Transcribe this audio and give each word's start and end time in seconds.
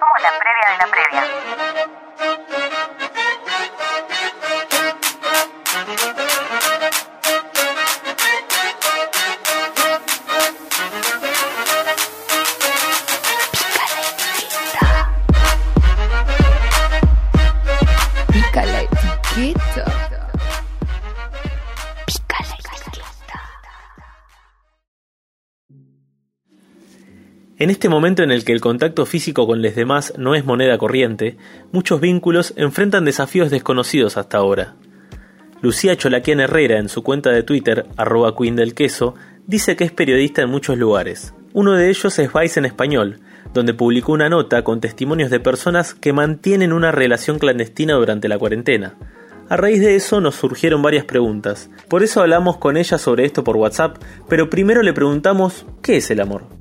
Somos 0.00 0.22
la 0.22 0.30
previa 0.38 0.66
de 0.70 0.78
la 0.78 0.86
previa. 0.86 1.69
Este 27.80 27.88
momento 27.88 28.22
en 28.22 28.30
el 28.30 28.44
que 28.44 28.52
el 28.52 28.60
contacto 28.60 29.06
físico 29.06 29.46
con 29.46 29.62
los 29.62 29.74
demás 29.74 30.12
no 30.18 30.34
es 30.34 30.44
moneda 30.44 30.76
corriente, 30.76 31.38
muchos 31.72 31.98
vínculos 31.98 32.52
enfrentan 32.58 33.06
desafíos 33.06 33.50
desconocidos 33.50 34.18
hasta 34.18 34.36
ahora. 34.36 34.74
Lucía 35.62 35.96
Cholaquian 35.96 36.40
Herrera, 36.40 36.78
en 36.78 36.90
su 36.90 37.02
cuenta 37.02 37.30
de 37.30 37.42
Twitter, 37.42 37.86
arroba 37.96 38.36
Queen 38.36 38.54
del 38.54 38.74
Queso, 38.74 39.14
dice 39.46 39.76
que 39.76 39.84
es 39.84 39.92
periodista 39.92 40.42
en 40.42 40.50
muchos 40.50 40.76
lugares. 40.76 41.32
Uno 41.54 41.72
de 41.72 41.88
ellos 41.88 42.18
es 42.18 42.30
Vice 42.30 42.60
en 42.60 42.66
Español, 42.66 43.20
donde 43.54 43.72
publicó 43.72 44.12
una 44.12 44.28
nota 44.28 44.62
con 44.62 44.82
testimonios 44.82 45.30
de 45.30 45.40
personas 45.40 45.94
que 45.94 46.12
mantienen 46.12 46.74
una 46.74 46.92
relación 46.92 47.38
clandestina 47.38 47.94
durante 47.94 48.28
la 48.28 48.38
cuarentena. 48.38 48.96
A 49.48 49.56
raíz 49.56 49.80
de 49.80 49.96
eso 49.96 50.20
nos 50.20 50.34
surgieron 50.34 50.82
varias 50.82 51.06
preguntas. 51.06 51.70
Por 51.88 52.02
eso 52.02 52.20
hablamos 52.20 52.58
con 52.58 52.76
ella 52.76 52.98
sobre 52.98 53.24
esto 53.24 53.42
por 53.42 53.56
WhatsApp, 53.56 53.96
pero 54.28 54.50
primero 54.50 54.82
le 54.82 54.92
preguntamos 54.92 55.64
¿qué 55.80 55.96
es 55.96 56.10
el 56.10 56.20
amor? 56.20 56.59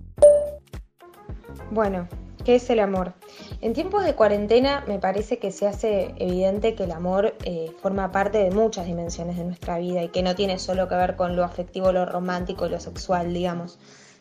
Bueno, 1.71 2.07
¿qué 2.45 2.55
es 2.55 2.69
el 2.69 2.79
amor? 2.79 3.13
En 3.61 3.73
tiempos 3.73 4.03
de 4.03 4.15
cuarentena 4.15 4.83
me 4.87 4.99
parece 4.99 5.37
que 5.37 5.51
se 5.51 5.67
hace 5.67 6.13
evidente 6.17 6.73
que 6.75 6.83
el 6.85 6.91
amor 6.91 7.35
eh, 7.43 7.71
forma 7.81 8.11
parte 8.11 8.39
de 8.39 8.51
muchas 8.51 8.85
dimensiones 8.87 9.37
de 9.37 9.43
nuestra 9.43 9.77
vida 9.77 10.01
y 10.03 10.09
que 10.09 10.23
no 10.23 10.35
tiene 10.35 10.57
solo 10.59 10.87
que 10.87 10.95
ver 10.95 11.15
con 11.15 11.35
lo 11.35 11.43
afectivo, 11.43 11.91
lo 11.91 12.05
romántico 12.05 12.65
y 12.65 12.69
lo 12.69 12.79
sexual, 12.79 13.33
digamos. 13.33 13.79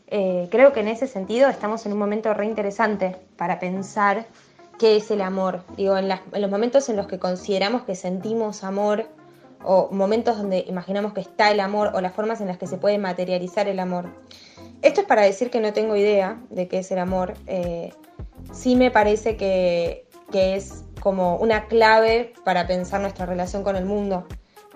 Eh, 0.09 0.49
creo 0.51 0.73
que 0.73 0.81
en 0.81 0.89
ese 0.89 1.07
sentido 1.07 1.49
estamos 1.49 1.85
en 1.87 1.93
un 1.93 1.99
momento 1.99 2.33
re 2.35 2.47
interesante 2.47 3.17
para 3.37 3.59
pensar 3.59 4.27
qué 4.79 4.97
es 4.97 5.11
el 5.11 5.21
amor. 5.23 5.65
Digo, 5.77 5.97
en, 5.97 6.09
las- 6.09 6.21
en 6.33 6.43
los 6.43 6.51
momentos 6.51 6.89
en 6.89 6.97
los 6.97 7.07
que 7.07 7.19
consideramos 7.19 7.83
que 7.83 7.95
sentimos 7.95 8.65
amor 8.65 9.07
o 9.65 9.89
momentos 9.91 10.39
donde 10.39 10.65
imaginamos 10.69 11.13
que 11.13 11.21
está 11.21 11.51
el 11.51 11.61
amor 11.61 11.91
o 11.95 12.01
las 12.01 12.15
formas 12.15 12.41
en 12.41 12.47
las 12.47 12.59
que 12.59 12.67
se 12.67 12.77
puede 12.77 12.99
materializar 12.99 13.69
el 13.69 13.81
amor. 13.81 14.07
Esto 14.83 15.01
es 15.01 15.07
para 15.07 15.23
decir 15.23 15.51
que 15.51 15.61
no 15.61 15.73
tengo 15.73 15.97
idea 15.97 16.41
de 16.51 16.69
qué 16.69 16.79
es 16.79 16.91
el 16.91 16.99
amor. 16.99 17.35
eh, 17.47 17.93
sí 18.53 18.77
me 18.77 18.91
parece 18.91 19.37
que, 19.37 20.07
que 20.31 20.57
es 20.57 20.85
como 21.01 21.37
una 21.37 21.67
clave 21.67 22.33
para 22.45 22.67
pensar 22.67 23.01
nuestra 23.01 23.27
relación 23.27 23.63
con 23.63 23.77
el 23.77 23.85
mundo. 23.85 24.27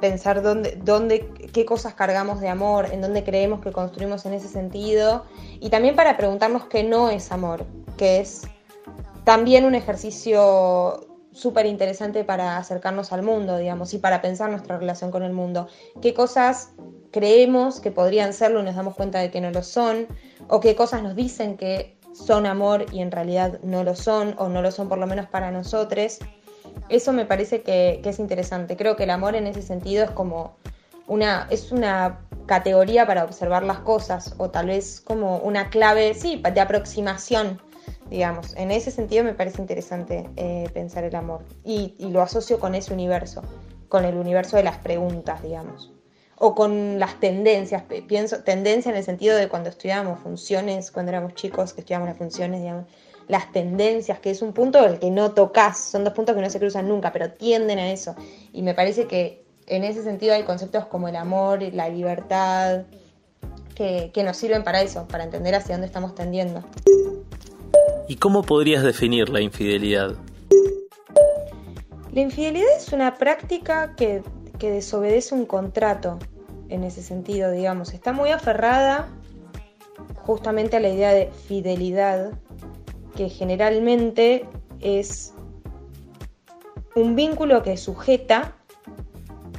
Pensar 0.01 0.43
dónde, 0.43 0.79
dónde, 0.83 1.29
qué 1.53 1.65
cosas 1.65 1.95
cargamos 1.95 2.41
de 2.41 2.49
amor, 2.49 2.89
en 2.93 3.01
dónde 3.01 3.23
creemos 3.23 3.61
que 3.61 3.71
construimos 3.71 4.27
en 4.27 4.33
ese 4.33 4.49
sentido. 4.49 5.25
Y 5.61 5.71
también 5.71 5.95
para 5.95 6.17
preguntarnos 6.17 6.67
qué 6.67 6.83
no 6.83 7.09
es 7.09 7.31
amor, 7.31 7.65
que 7.97 8.19
es 8.19 8.43
también 9.25 9.65
un 9.65 9.77
ejercicio 9.77 11.07
súper 11.33 11.67
interesante 11.67 12.25
para 12.25 12.57
acercarnos 12.57 13.13
al 13.13 13.23
mundo, 13.23 13.57
digamos, 13.57 13.95
y 13.95 13.99
para 13.99 14.21
pensar 14.21 14.51
nuestra 14.51 14.79
relación 14.79 15.11
con 15.11 15.23
el 15.23 15.33
mundo. 15.33 15.69
¿Qué 16.01 16.15
cosas 16.15 16.71
creemos 17.11 17.81
que 17.81 17.91
podrían 17.91 18.33
serlo 18.33 18.61
y 18.61 18.65
nos 18.65 18.77
damos 18.77 18.95
cuenta 18.95 19.19
de 19.19 19.31
que 19.31 19.41
no 19.41 19.51
lo 19.51 19.63
son? 19.63 20.07
¿O 20.49 20.61
qué 20.61 20.75
cosas 20.75 21.03
nos 21.03 21.17
dicen 21.17 21.57
que 21.57 21.97
son 22.13 22.47
amor 22.47 22.87
y 22.93 23.01
en 23.01 23.11
realidad 23.11 23.59
no 23.63 23.85
lo 23.85 23.95
son, 23.95 24.35
o 24.39 24.49
no 24.49 24.63
lo 24.63 24.71
son 24.71 24.89
por 24.89 24.99
lo 24.99 25.07
menos 25.07 25.27
para 25.27 25.51
nosotros? 25.51 26.19
Eso 26.89 27.13
me 27.13 27.25
parece 27.25 27.63
que, 27.63 28.01
que 28.03 28.11
es 28.11 28.19
interesante. 28.19 28.77
Creo 28.77 28.97
que 28.97 29.05
el 29.05 29.11
amor 29.11 29.35
en 29.35 29.47
ese 29.47 29.63
sentido 29.63 30.05
es 30.05 30.11
como 30.11 30.57
una, 31.07 31.47
es 31.51 31.73
una 31.73 32.21
categoría 32.47 33.07
para 33.07 33.25
observar 33.25 33.63
las 33.63 33.79
cosas, 33.81 34.35
o 34.39 34.51
tal 34.51 34.67
vez 34.67 35.01
como 35.01 35.39
una 35.39 35.71
clave, 35.71 36.15
sí, 36.15 36.43
de 36.43 36.61
aproximación 36.61 37.61
digamos. 38.13 38.55
En 38.57 38.71
ese 38.71 38.91
sentido 38.91 39.25
me 39.25 39.33
parece 39.33 39.61
interesante 39.63 40.29
eh, 40.37 40.69
pensar 40.75 41.03
el 41.05 41.15
amor 41.17 41.43
y, 41.65 41.95
lo 41.99 42.21
asocio 42.21 42.61
con 42.61 42.75
ese 42.75 42.93
universo, 42.93 43.43
con 43.89 44.05
el 44.05 44.17
universo 44.17 44.59
de 44.59 44.63
las 44.63 44.77
preguntas, 44.77 45.43
digamos. 45.43 45.91
O 46.37 46.55
con 46.55 46.99
las 46.99 47.19
tendencias, 47.21 47.85
pienso 48.07 48.43
tendencia 48.43 48.91
en 48.91 48.97
el 48.97 49.05
sentido 49.05 49.37
de 49.37 49.49
cuando 49.49 49.71
estudiábamos 49.71 50.21
funciones, 50.21 50.91
cuando 50.91 51.11
éramos 51.11 51.35
chicos 51.35 51.73
que 51.73 51.81
estudiábamos 51.81 52.11
las 52.11 52.19
funciones, 52.19 52.61
digamos, 52.61 52.85
las 53.29 53.51
tendencias, 53.53 54.19
que 54.19 54.31
es 54.31 54.43
un 54.43 54.53
punto 54.53 54.83
del 54.83 54.99
que 54.99 55.11
no 55.11 55.33
tocas, 55.33 55.79
son 55.79 56.05
dos 56.05 56.13
puntos 56.13 56.35
que 56.35 56.43
no 56.43 56.51
se 56.51 56.59
cruzan 56.59 56.89
nunca, 56.89 57.13
pero 57.13 57.31
tienden 57.31 57.79
a 57.79 57.93
eso. 57.93 58.15
Y 58.53 58.61
me 58.63 58.75
parece 58.75 59.07
que 59.07 59.47
en 59.67 59.85
ese 59.85 60.03
sentido 60.03 60.35
hay 60.35 60.43
conceptos 60.43 60.85
como 60.87 61.09
el 61.09 61.17
amor, 61.17 61.63
la 61.73 61.89
libertad, 61.89 62.83
que, 63.75 64.11
que 64.13 64.23
nos 64.23 64.37
sirven 64.37 64.65
para 64.65 64.83
eso, 64.83 65.07
para 65.09 65.25
entender 65.25 65.55
hacia 65.55 65.77
dónde 65.77 65.87
estamos 65.87 66.15
tendiendo. 66.15 66.63
¿Y 68.13 68.17
cómo 68.17 68.43
podrías 68.43 68.83
definir 68.83 69.31
la 69.31 69.41
infidelidad? 69.41 70.17
La 72.13 72.21
infidelidad 72.21 72.69
es 72.77 72.93
una 72.93 73.15
práctica 73.15 73.97
que, 73.97 74.23
que 74.59 74.71
desobedece 74.71 75.35
un 75.35 75.47
contrato 75.47 76.19
en 76.69 76.85
ese 76.85 77.03
sentido, 77.03 77.51
digamos. 77.51 77.95
Está 77.95 78.13
muy 78.13 78.29
aferrada 78.29 79.09
justamente 80.27 80.77
a 80.77 80.81
la 80.81 80.91
idea 80.91 81.15
de 81.15 81.31
fidelidad, 81.49 82.33
que 83.17 83.31
generalmente 83.31 84.47
es 84.81 85.33
un 86.95 87.17
vínculo 87.17 87.63
que 87.63 87.79
sujeta 87.79 88.55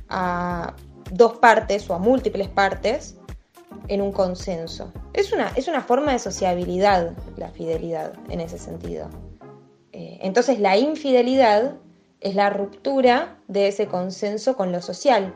a 0.10 0.76
dos 1.12 1.40
partes 1.40 1.90
o 1.90 1.96
a 1.96 1.98
múltiples 1.98 2.50
partes 2.50 3.18
en 3.88 4.02
un 4.02 4.12
consenso. 4.12 4.92
Es 5.14 5.34
una, 5.34 5.50
es 5.56 5.68
una 5.68 5.82
forma 5.82 6.12
de 6.14 6.20
sociabilidad 6.20 7.12
la 7.38 7.50
fidelidad 7.50 8.14
en 8.30 8.40
ese 8.42 8.58
sentido. 8.58 9.10
Eh, 9.92 10.20
entonces 10.22 10.60
la 10.60 10.78
infidelidad 10.78 11.76
es 12.22 12.36
la 12.36 12.50
ruptura 12.50 13.36
de 13.48 13.68
ese 13.68 13.88
consenso 13.88 14.56
con 14.56 14.72
lo 14.72 14.82
social. 14.82 15.34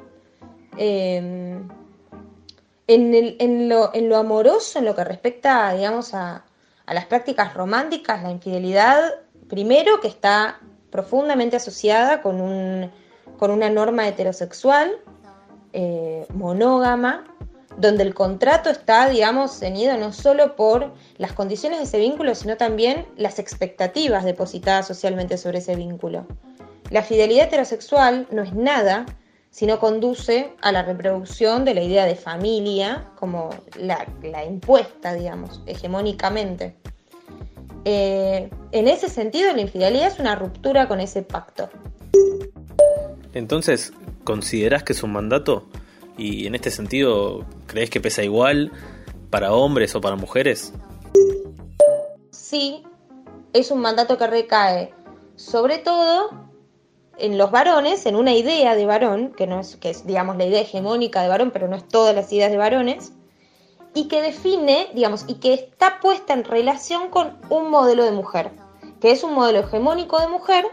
Eh, 0.78 1.60
en, 2.88 3.14
el- 3.14 3.36
en 3.40 3.68
lo, 3.70 3.94
en 3.94 4.10
lo 4.10 4.18
amoroso, 4.18 4.80
en 4.80 4.86
lo 4.86 4.96
que 4.96 5.04
respecta, 5.04 5.74
digamos, 5.74 6.14
a, 6.14 6.46
a 6.86 6.94
las 6.94 7.06
prácticas 7.06 7.54
románticas, 7.54 8.24
la 8.24 8.32
infidelidad, 8.32 9.02
primero 9.50 10.00
que 10.00 10.08
está 10.08 10.60
profundamente 10.90 11.58
asociada 11.58 12.22
con, 12.22 12.40
un, 12.40 12.90
con 13.38 13.52
una 13.52 13.70
norma 13.70 14.08
heterosexual, 14.08 14.92
eh, 15.74 16.26
monógama, 16.34 17.26
donde 17.78 18.04
el 18.04 18.14
contrato 18.14 18.70
está, 18.70 19.08
digamos, 19.08 19.60
ceñido 19.60 19.98
no 19.98 20.12
solo 20.12 20.56
por 20.56 20.94
las 21.18 21.34
condiciones 21.34 21.80
de 21.80 21.86
ese 21.86 22.00
vínculo, 22.00 22.34
sino 22.36 22.58
también 22.58 23.06
las 23.16 23.40
expectativas 23.40 24.26
depositadas 24.26 24.88
socialmente 24.88 25.38
sobre 25.38 25.60
ese 25.60 25.76
vínculo. 25.76 26.26
La 26.90 27.04
fidelidad 27.04 27.48
heterosexual 27.48 28.28
no 28.32 28.42
es 28.42 28.54
nada 28.54 29.06
si 29.52 29.66
no 29.66 29.80
conduce 29.80 30.54
a 30.62 30.72
la 30.72 30.84
reproducción 30.84 31.66
de 31.66 31.74
la 31.74 31.82
idea 31.82 32.06
de 32.06 32.16
familia 32.16 33.10
como 33.16 33.50
la, 33.78 34.06
impuesta, 34.46 35.14
digamos, 35.14 35.62
hegemónicamente. 35.66 36.76
Eh, 37.86 38.50
en 38.72 38.88
ese 38.88 39.08
sentido, 39.10 39.54
la 39.54 39.62
infidelidad 39.62 40.08
es 40.08 40.20
una 40.20 40.36
ruptura 40.36 40.88
con 40.88 41.00
ese 41.00 41.22
pacto. 41.22 41.70
Entonces, 43.34 43.94
¿considerás 44.24 44.84
que 44.84 44.94
es 44.94 45.04
un 45.04 45.14
mandato? 45.14 45.68
Y 46.18 46.48
en 46.48 46.56
este 46.56 46.72
sentido, 46.72 47.46
¿crees 47.68 47.90
que 47.90 48.02
pesa 48.02 48.24
igual 48.24 48.72
para 49.30 49.54
hombres 49.54 49.96
o 49.96 50.02
para 50.02 50.16
mujeres? 50.16 50.74
sí 52.48 52.84
es 53.52 53.72
un 53.72 53.82
mandato 53.82 54.18
que 54.18 54.26
recae 54.26 54.94
sobre 55.36 55.80
todo 55.80 56.30
en 57.18 57.38
los 57.38 57.52
varones, 57.52 58.06
en 58.06 58.16
una 58.16 58.34
idea 58.34 58.76
de 58.76 58.86
varón, 58.86 59.34
que 59.36 59.48
no 59.48 59.60
es, 59.60 59.76
que 59.76 59.90
es, 59.90 60.06
digamos, 60.06 60.38
la 60.38 60.46
idea 60.46 60.62
hegemónica 60.62 61.22
de 61.22 61.30
varón, 61.30 61.52
pero 61.52 61.68
no 61.68 61.76
es 61.76 61.88
todas 61.88 62.16
las 62.16 62.32
ideas 62.32 62.52
de 62.52 62.58
varones, 62.58 63.12
y 63.94 64.08
que 64.08 64.22
define, 64.22 64.88
digamos, 64.94 65.26
y 65.28 65.36
que 65.36 65.54
está 65.54 66.00
puesta 66.00 66.34
en 66.34 66.44
relación 66.44 67.10
con 67.10 67.38
un 67.50 67.70
modelo 67.70 68.04
de 68.04 68.12
mujer, 68.12 68.52
que 69.02 69.12
es 69.12 69.24
un 69.24 69.34
modelo 69.34 69.60
hegemónico 69.60 70.20
de 70.20 70.28
mujer 70.28 70.66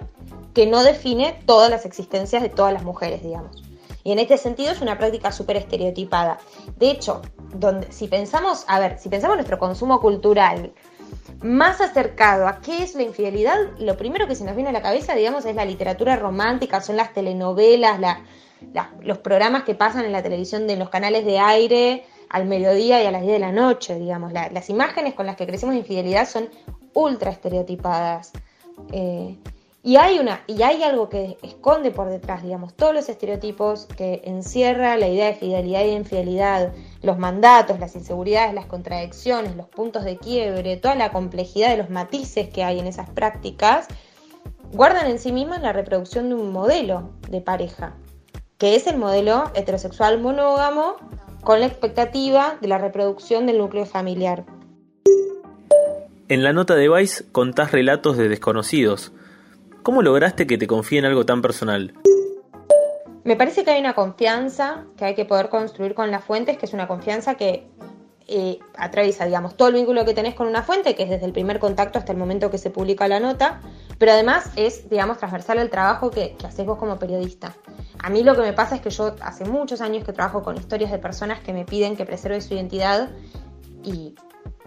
que 0.52 0.66
no 0.66 0.82
define 0.82 1.40
todas 1.46 1.70
las 1.70 1.86
existencias 1.86 2.42
de 2.42 2.50
todas 2.50 2.74
las 2.74 2.84
mujeres, 2.84 3.22
digamos. 3.22 3.63
Y 4.04 4.12
en 4.12 4.18
este 4.18 4.36
sentido 4.36 4.70
es 4.70 4.80
una 4.82 4.98
práctica 4.98 5.32
súper 5.32 5.56
estereotipada. 5.56 6.38
De 6.76 6.90
hecho, 6.90 7.22
donde, 7.54 7.90
si 7.90 8.06
pensamos, 8.06 8.64
a 8.68 8.78
ver, 8.78 8.98
si 8.98 9.08
pensamos 9.08 9.34
en 9.34 9.38
nuestro 9.38 9.58
consumo 9.58 10.00
cultural, 10.00 10.72
más 11.42 11.80
acercado 11.80 12.46
a 12.46 12.60
qué 12.60 12.82
es 12.82 12.94
la 12.94 13.02
infidelidad, 13.02 13.56
lo 13.78 13.96
primero 13.96 14.26
que 14.28 14.34
se 14.34 14.44
nos 14.44 14.54
viene 14.54 14.70
a 14.70 14.72
la 14.72 14.82
cabeza, 14.82 15.14
digamos, 15.14 15.44
es 15.46 15.54
la 15.56 15.64
literatura 15.64 16.16
romántica, 16.16 16.80
son 16.80 16.96
las 16.96 17.12
telenovelas, 17.14 17.98
la- 17.98 18.20
la- 18.72 18.92
los 19.00 19.18
programas 19.18 19.64
que 19.64 19.74
pasan 19.74 20.04
en 20.04 20.12
la 20.12 20.22
televisión 20.22 20.66
de 20.66 20.76
los 20.76 20.90
canales 20.90 21.24
de 21.24 21.38
aire 21.38 22.04
al 22.28 22.46
mediodía 22.46 23.02
y 23.02 23.06
a 23.06 23.10
las 23.10 23.22
10 23.22 23.34
de 23.34 23.38
la 23.38 23.52
noche, 23.52 23.98
digamos. 23.98 24.32
La- 24.32 24.50
las 24.50 24.68
imágenes 24.70 25.14
con 25.14 25.24
las 25.26 25.36
que 25.36 25.46
crecemos 25.46 25.74
de 25.74 25.80
infidelidad 25.80 26.28
son 26.28 26.48
ultra 26.92 27.30
estereotipadas. 27.30 28.32
Eh, 28.92 29.36
y 29.86 29.96
hay, 29.96 30.18
una, 30.18 30.40
y 30.46 30.62
hay 30.62 30.82
algo 30.82 31.10
que 31.10 31.36
esconde 31.42 31.90
por 31.90 32.08
detrás, 32.08 32.42
digamos, 32.42 32.72
todos 32.72 32.94
los 32.94 33.06
estereotipos 33.10 33.84
que 33.84 34.22
encierra 34.24 34.96
la 34.96 35.08
idea 35.08 35.26
de 35.26 35.34
fidelidad 35.34 35.84
y 35.84 35.90
infidelidad, 35.90 36.72
los 37.02 37.18
mandatos, 37.18 37.78
las 37.78 37.94
inseguridades, 37.94 38.54
las 38.54 38.64
contradicciones, 38.64 39.54
los 39.56 39.66
puntos 39.66 40.04
de 40.04 40.16
quiebre, 40.16 40.78
toda 40.78 40.94
la 40.94 41.12
complejidad 41.12 41.68
de 41.68 41.76
los 41.76 41.90
matices 41.90 42.48
que 42.48 42.64
hay 42.64 42.78
en 42.78 42.86
esas 42.86 43.10
prácticas, 43.10 43.86
guardan 44.72 45.06
en 45.06 45.18
sí 45.18 45.32
mismas 45.32 45.60
la 45.60 45.74
reproducción 45.74 46.30
de 46.30 46.36
un 46.36 46.50
modelo 46.50 47.10
de 47.28 47.42
pareja, 47.42 47.94
que 48.56 48.76
es 48.76 48.86
el 48.86 48.96
modelo 48.96 49.50
heterosexual 49.54 50.18
monógamo 50.18 50.96
con 51.42 51.60
la 51.60 51.66
expectativa 51.66 52.56
de 52.62 52.68
la 52.68 52.78
reproducción 52.78 53.44
del 53.44 53.58
núcleo 53.58 53.84
familiar. 53.84 54.46
En 56.30 56.42
la 56.42 56.54
nota 56.54 56.74
de 56.74 56.88
Vice 56.88 57.26
contás 57.32 57.70
relatos 57.70 58.16
de 58.16 58.30
desconocidos, 58.30 59.12
¿Cómo 59.84 60.00
lograste 60.00 60.46
que 60.46 60.56
te 60.56 60.66
confíe 60.66 60.98
en 60.98 61.04
algo 61.04 61.26
tan 61.26 61.42
personal? 61.42 61.92
Me 63.22 63.36
parece 63.36 63.64
que 63.64 63.70
hay 63.70 63.80
una 63.80 63.94
confianza 63.94 64.86
que 64.96 65.04
hay 65.04 65.14
que 65.14 65.26
poder 65.26 65.50
construir 65.50 65.94
con 65.94 66.10
las 66.10 66.24
fuentes, 66.24 66.56
que 66.56 66.64
es 66.64 66.72
una 66.72 66.88
confianza 66.88 67.34
que 67.34 67.68
eh, 68.26 68.60
atraviesa, 68.78 69.26
digamos, 69.26 69.58
todo 69.58 69.68
el 69.68 69.74
vínculo 69.74 70.06
que 70.06 70.14
tenés 70.14 70.34
con 70.34 70.46
una 70.46 70.62
fuente, 70.62 70.94
que 70.94 71.02
es 71.02 71.10
desde 71.10 71.26
el 71.26 71.32
primer 71.32 71.58
contacto 71.58 71.98
hasta 71.98 72.12
el 72.12 72.18
momento 72.18 72.50
que 72.50 72.56
se 72.56 72.70
publica 72.70 73.06
la 73.08 73.20
nota, 73.20 73.60
pero 73.98 74.12
además 74.12 74.52
es, 74.56 74.88
digamos, 74.88 75.18
transversal 75.18 75.58
el 75.58 75.68
trabajo 75.68 76.10
que, 76.10 76.34
que 76.38 76.46
haces 76.46 76.64
vos 76.64 76.78
como 76.78 76.98
periodista. 76.98 77.54
A 78.02 78.08
mí 78.08 78.22
lo 78.22 78.34
que 78.34 78.40
me 78.40 78.54
pasa 78.54 78.76
es 78.76 78.80
que 78.80 78.88
yo 78.88 79.14
hace 79.20 79.44
muchos 79.44 79.82
años 79.82 80.02
que 80.02 80.14
trabajo 80.14 80.42
con 80.42 80.56
historias 80.56 80.92
de 80.92 80.98
personas 80.98 81.40
que 81.40 81.52
me 81.52 81.66
piden 81.66 81.94
que 81.94 82.06
preserve 82.06 82.40
su 82.40 82.54
identidad 82.54 83.10
y 83.82 84.14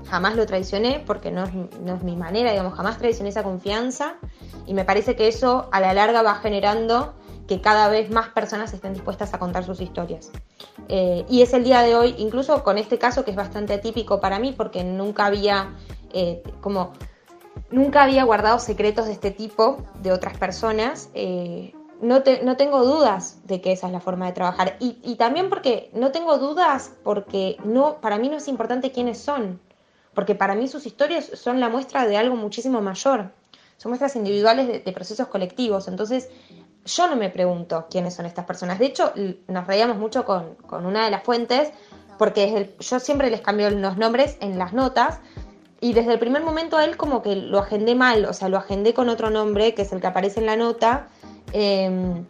jamás 0.09 0.35
lo 0.35 0.45
traicioné 0.45 1.03
porque 1.05 1.31
no 1.31 1.43
es, 1.43 1.53
no 1.53 1.95
es 1.95 2.03
mi 2.03 2.15
manera, 2.15 2.51
digamos, 2.51 2.73
jamás 2.73 2.97
traicioné 2.97 3.29
esa 3.29 3.43
confianza 3.43 4.15
y 4.65 4.73
me 4.73 4.85
parece 4.85 5.15
que 5.15 5.27
eso 5.27 5.67
a 5.71 5.79
la 5.79 5.93
larga 5.93 6.21
va 6.21 6.35
generando 6.35 7.13
que 7.47 7.61
cada 7.61 7.87
vez 7.87 8.09
más 8.09 8.29
personas 8.29 8.73
estén 8.73 8.93
dispuestas 8.93 9.33
a 9.33 9.39
contar 9.39 9.63
sus 9.63 9.79
historias. 9.79 10.31
Eh, 10.89 11.25
y 11.29 11.41
es 11.41 11.53
el 11.53 11.63
día 11.63 11.81
de 11.81 11.95
hoy, 11.95 12.15
incluso 12.17 12.63
con 12.63 12.77
este 12.77 12.97
caso 12.97 13.23
que 13.23 13.31
es 13.31 13.37
bastante 13.37 13.73
atípico 13.73 14.19
para 14.19 14.37
mí 14.37 14.53
porque 14.55 14.83
nunca 14.83 15.25
había 15.25 15.73
eh, 16.13 16.43
como 16.61 16.93
nunca 17.71 18.03
había 18.03 18.23
guardado 18.23 18.59
secretos 18.59 19.05
de 19.07 19.13
este 19.13 19.31
tipo 19.31 19.77
de 20.01 20.11
otras 20.11 20.37
personas. 20.37 21.09
Eh, 21.13 21.73
no, 22.01 22.21
no, 22.43 22.57
tengo 22.57 22.85
dudas 22.85 23.41
de 23.45 23.59
que 23.59 23.71
esa 23.71 23.87
es 23.87 23.93
la 23.93 23.99
forma 23.99 24.27
de 24.27 24.33
trabajar. 24.33 24.77
Y, 24.79 24.99
y, 25.03 25.15
también 25.15 25.49
porque 25.49 25.89
no 25.93 26.11
tengo 26.11 26.37
dudas 26.37 26.93
porque 27.03 27.57
no, 27.63 27.99
para 28.01 28.19
mí 28.19 28.29
no 28.29 28.37
es 28.37 28.47
importante 28.47 28.91
quiénes 28.91 29.17
son 29.17 29.59
porque 30.17 30.33
para 30.33 30.55
mí 30.55 30.67
sus 30.67 30.87
historias 30.87 31.29
son 31.35 31.59
la 31.59 31.69
muestra 31.69 32.07
de 32.07 32.17
algo 32.17 32.35
muchísimo 32.35 32.81
mayor, 32.81 33.29
son 33.77 33.91
muestras 33.91 34.15
individuales 34.15 34.83
de, 34.83 34.91
procesos 34.91 35.27
colectivos, 35.27 35.87
entonces 35.87 36.27
yo 36.85 37.07
no 37.07 37.15
me 37.15 37.29
pregunto 37.29 37.85
quiénes 37.87 38.15
son 38.15 38.25
estas 38.25 38.43
personas, 38.45 38.79
de 38.79 38.87
hecho 38.87 39.13
nos 39.47 39.67
reíamos 39.67 39.97
mucho 39.97 40.25
con, 40.25 40.57
una 40.71 41.05
de 41.05 41.11
las 41.11 41.23
fuentes, 41.23 41.69
porque 42.17 42.73
yo 42.79 42.99
siempre 42.99 43.29
les 43.29 43.41
cambio 43.41 43.69
los 43.69 43.97
nombres 43.97 44.37
en 44.39 44.57
las 44.57 44.73
notas, 44.73 45.19
y 45.81 45.93
desde 45.93 46.13
el 46.13 46.19
primer 46.19 46.41
momento 46.41 46.77
a 46.77 46.85
él 46.85 46.97
como 46.97 47.21
que 47.21 47.35
lo 47.35 47.59
agendé 47.59 47.93
mal, 47.93 48.25
o 48.25 48.33
sea, 48.33 48.49
lo 48.49 48.57
agendé 48.57 48.95
con 48.95 49.09
otro 49.09 49.29
nombre, 49.29 49.75
que 49.75 49.83
es 49.83 49.91
el 49.91 50.01
que 50.01 50.07
aparece 50.07 50.39
en 50.39 50.47
la 50.47 50.55
nota, 50.55 51.09
em, 51.53 52.25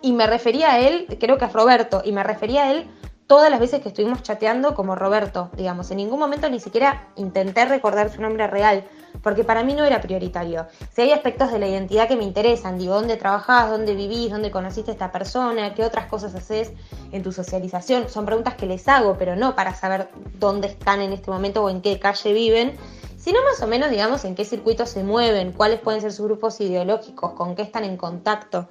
y 0.00 0.12
me 0.14 0.26
refería 0.26 0.72
a 0.72 0.78
él, 0.78 1.06
creo 1.20 1.36
que 1.36 1.44
es 1.44 1.52
Roberto, 1.52 2.00
y 2.06 2.12
me 2.12 2.22
refería 2.22 2.64
a 2.64 2.72
él 2.72 2.88
todas 3.28 3.50
las 3.50 3.60
veces 3.60 3.82
que 3.82 3.90
estuvimos 3.90 4.22
chateando 4.22 4.74
como 4.74 4.96
Roberto, 4.96 5.50
digamos, 5.54 5.90
en 5.90 5.98
ningún 5.98 6.18
momento 6.18 6.48
ni 6.48 6.60
siquiera 6.60 7.08
intenté 7.14 7.66
recordar 7.66 8.10
su 8.10 8.22
nombre 8.22 8.46
real, 8.46 8.84
porque 9.22 9.44
para 9.44 9.62
mí 9.62 9.74
no 9.74 9.84
era 9.84 10.00
prioritario. 10.00 10.66
Si 10.94 11.02
hay 11.02 11.12
aspectos 11.12 11.52
de 11.52 11.58
la 11.58 11.68
identidad 11.68 12.08
que 12.08 12.16
me 12.16 12.24
interesan, 12.24 12.78
digo, 12.78 12.94
dónde 12.94 13.18
trabajás, 13.18 13.70
dónde 13.70 13.94
vivís, 13.94 14.30
dónde 14.30 14.50
conociste 14.50 14.90
a 14.90 14.94
esta 14.94 15.12
persona, 15.12 15.74
qué 15.74 15.84
otras 15.84 16.06
cosas 16.06 16.34
haces 16.34 16.72
en 17.12 17.22
tu 17.22 17.30
socialización, 17.30 18.08
son 18.08 18.24
preguntas 18.24 18.54
que 18.54 18.64
les 18.64 18.88
hago, 18.88 19.16
pero 19.18 19.36
no 19.36 19.54
para 19.54 19.74
saber 19.74 20.08
dónde 20.38 20.68
están 20.68 21.02
en 21.02 21.12
este 21.12 21.30
momento 21.30 21.62
o 21.62 21.68
en 21.68 21.82
qué 21.82 22.00
calle 22.00 22.32
viven, 22.32 22.78
sino 23.18 23.42
más 23.42 23.60
o 23.60 23.66
menos, 23.66 23.90
digamos, 23.90 24.24
en 24.24 24.34
qué 24.34 24.46
circuitos 24.46 24.88
se 24.88 25.04
mueven, 25.04 25.52
cuáles 25.52 25.80
pueden 25.80 26.00
ser 26.00 26.12
sus 26.12 26.24
grupos 26.24 26.62
ideológicos, 26.62 27.32
con 27.32 27.54
qué 27.54 27.60
están 27.60 27.84
en 27.84 27.98
contacto. 27.98 28.68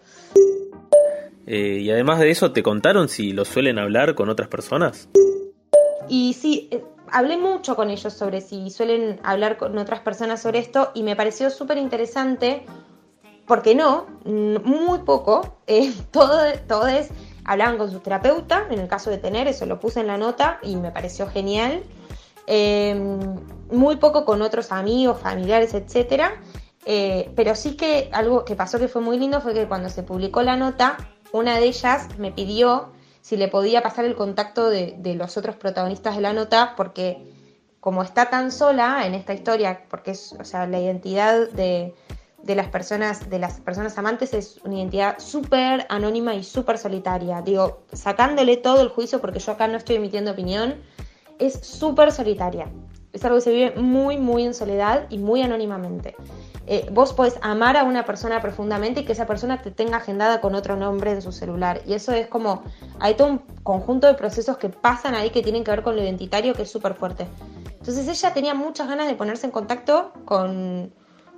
Eh, 1.48 1.80
y 1.80 1.90
además 1.90 2.20
de 2.20 2.30
eso, 2.30 2.52
¿te 2.52 2.62
contaron 2.62 3.08
si 3.08 3.32
lo 3.32 3.46
suelen 3.46 3.80
hablar 3.80 4.16
con 4.16 4.30
otras 4.30 4.50
personas? 4.50 5.08
Y 6.10 6.34
sí, 6.34 6.68
eh, 6.72 6.84
hablé 7.10 7.38
mucho 7.38 7.78
con 7.78 7.90
ellos 7.90 8.14
sobre 8.14 8.42
si 8.42 8.70
suelen 8.70 9.22
hablar 9.24 9.56
con 9.56 9.78
otras 9.78 10.02
personas 10.02 10.42
sobre 10.42 10.60
esto 10.60 10.92
y 10.94 11.04
me 11.04 11.16
pareció 11.16 11.50
súper 11.50 11.78
interesante, 11.78 12.66
porque 13.48 13.76
no, 13.76 14.08
muy 14.26 15.00
poco, 15.00 15.62
eh, 15.68 15.94
todos 16.12 17.08
hablaban 17.46 17.78
con 17.78 17.90
su 17.92 18.02
terapeuta, 18.02 18.68
en 18.70 18.80
el 18.80 18.90
caso 18.90 19.10
de 19.10 19.18
tener, 19.18 19.48
eso 19.48 19.66
lo 19.66 19.80
puse 19.80 20.02
en 20.02 20.08
la 20.08 20.18
nota 20.18 20.60
y 20.62 20.76
me 20.76 20.92
pareció 20.92 21.28
genial. 21.28 21.82
Em, 22.46 23.20
muy 23.72 23.98
poco 23.98 24.26
con 24.26 24.42
otros 24.42 24.72
amigos, 24.74 25.20
familiares, 25.20 25.74
etcétera. 25.74 26.42
pero 27.36 27.54
sí 27.56 27.76
que 27.76 28.10
algo 28.14 28.46
que 28.46 28.56
pasó 28.56 28.80
que 28.80 28.88
fue 28.88 29.02
muy 29.02 29.20
lindo 29.20 29.42
fue 29.42 29.54
que 29.54 29.68
cuando 29.68 29.90
se 29.90 30.04
publicó 30.04 30.42
la 30.42 30.56
nota, 30.56 30.96
una 31.32 31.60
de 31.60 31.66
ellas 31.66 32.08
me 32.18 32.32
pidió 32.32 32.92
si 33.22 33.36
le 33.36 33.50
podía 33.50 33.82
pasar 33.84 34.06
el 34.06 34.16
contacto 34.16 34.70
de, 34.70 35.16
los 35.16 35.36
otros 35.36 35.58
protagonistas 35.58 36.16
de 36.16 36.22
la 36.22 36.32
nota, 36.32 36.76
porque 36.78 37.34
como 37.82 38.02
está 38.02 38.30
tan 38.30 38.52
sola 38.54 39.06
en 39.06 39.14
esta 39.14 39.34
historia, 39.34 39.84
porque 39.90 40.12
es, 40.12 40.34
o 40.40 40.46
sea, 40.46 40.66
la 40.66 40.80
identidad 40.80 41.50
de, 41.50 41.94
las 42.46 42.68
personas, 42.70 43.30
de 43.30 43.40
las 43.40 43.60
personas 43.60 43.98
amantes 43.98 44.34
es 44.34 44.62
una 44.64 44.76
identidad 44.76 45.20
súper 45.20 45.86
anónima 45.90 46.36
y 46.36 46.44
súper 46.46 46.78
solitaria. 46.78 47.42
Digo, 47.42 47.82
sacándole 47.92 48.56
todo 48.56 48.82
el 48.82 48.88
juicio, 48.88 49.20
porque 49.20 49.40
yo 49.40 49.52
acá 49.52 49.68
no 49.68 49.76
estoy 49.76 49.98
emitiendo 49.98 50.32
opinión, 50.32 50.76
es 51.38 51.60
súper 51.66 52.14
solitaria. 52.14 52.70
Es 53.14 53.24
algo 53.26 53.38
que 53.38 53.42
se 53.42 53.52
vive 53.52 53.74
muy, 53.76 54.18
muy 54.18 54.44
en 54.44 54.54
soledad 54.54 55.06
y 55.10 55.18
muy 55.18 55.42
anónimamente. 55.42 56.16
Eh, 56.70 56.88
vos 56.92 57.14
podés 57.14 57.40
amar 57.42 57.78
a 57.78 57.86
una 57.86 58.06
persona 58.06 58.42
profundamente 58.42 59.02
y 59.02 59.06
que 59.06 59.14
esa 59.14 59.26
persona 59.26 59.62
te 59.62 59.72
tenga 59.72 59.98
agendada 59.98 60.42
con 60.42 60.54
otro 60.54 60.76
nombre 60.76 61.12
en 61.12 61.22
su 61.22 61.32
celular. 61.32 61.82
Y 61.86 61.94
eso 61.94 62.12
es 62.12 62.28
como, 62.28 62.64
hay 63.00 63.14
todo 63.14 63.30
un 63.30 63.38
conjunto 63.64 64.08
de 64.08 64.16
procesos 64.16 64.58
que 64.58 64.68
pasan 64.68 65.16
ahí 65.16 65.30
que 65.30 65.42
tienen 65.42 65.64
que 65.64 65.72
ver 65.72 65.82
con 65.82 65.96
lo 65.96 66.04
identitario 66.04 66.54
que 66.54 66.64
es 66.64 66.72
súper 66.72 66.94
fuerte. 66.94 67.26
Entonces 67.80 68.08
ella 68.10 68.34
tenía 68.34 68.54
muchas 68.54 68.90
ganas 68.90 69.08
de 69.08 69.16
ponerse 69.16 69.46
en 69.46 69.52
contacto 69.52 70.12
con, 70.26 70.92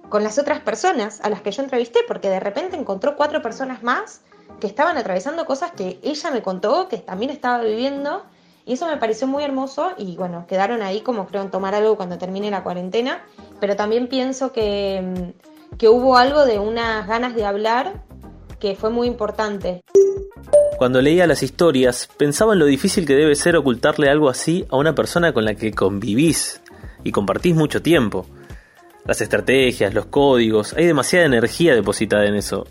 con 0.09 0.23
las 0.23 0.39
otras 0.39 0.61
personas 0.61 1.21
a 1.21 1.29
las 1.29 1.41
que 1.41 1.51
yo 1.51 1.61
entrevisté, 1.61 1.99
porque 2.07 2.29
de 2.29 2.39
repente 2.39 2.75
encontró 2.75 3.15
cuatro 3.15 3.43
personas 3.43 3.83
más 3.83 4.21
que 4.59 4.65
estaban 4.65 4.97
atravesando 4.97 5.45
cosas 5.45 5.71
que 5.71 5.99
ella 6.01 6.31
me 6.31 6.41
contó, 6.41 6.87
que 6.87 6.97
también 6.97 7.29
estaba 7.29 7.63
viviendo 7.63 8.23
y 8.69 8.73
eso 8.73 8.85
me 8.85 8.97
pareció 8.97 9.25
muy 9.25 9.43
hermoso 9.43 9.93
y 9.97 10.15
bueno, 10.15 10.45
quedaron 10.47 10.83
ahí 10.83 11.01
como 11.01 11.25
creo 11.25 11.41
en 11.41 11.49
tomar 11.49 11.73
algo 11.73 11.97
cuando 11.97 12.19
termine 12.19 12.51
la 12.51 12.61
cuarentena, 12.61 13.23
pero 13.59 13.75
también 13.75 14.05
pienso 14.05 14.51
que, 14.51 15.01
mm, 15.01 15.77
que 15.77 15.89
hubo 15.89 16.17
algo 16.17 16.45
de 16.45 16.59
unas 16.59 17.07
ganas 17.07 17.33
de 17.33 17.45
hablar 17.45 18.03
que 18.59 18.75
fue 18.75 18.91
muy 18.91 19.07
importante. 19.07 19.81
Cuando 20.77 21.01
leía 21.01 21.25
las 21.25 21.41
historias, 21.41 22.07
pensaba 22.15 22.53
en 22.53 22.59
lo 22.59 22.67
difícil 22.67 23.07
que 23.07 23.15
debe 23.15 23.33
ser 23.33 23.55
ocultarle 23.55 24.07
algo 24.07 24.29
así 24.29 24.67
a 24.69 24.77
una 24.77 24.93
persona 24.93 25.33
con 25.33 25.45
la 25.45 25.55
que 25.55 25.71
convivís 25.71 26.61
y 27.03 27.11
compartís 27.11 27.55
mucho 27.55 27.81
tiempo. 27.81 28.27
Las 29.03 29.19
estrategias, 29.19 29.95
los 29.95 30.05
códigos, 30.05 30.73
hay 30.73 30.85
demasiada 30.85 31.25
energía 31.25 31.73
depositada 31.73 32.27
en 32.27 32.35
eso. 32.35 32.67